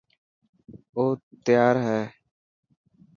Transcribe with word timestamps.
او 0.95 1.05
تيار 1.45 1.75
هي. 1.87 2.01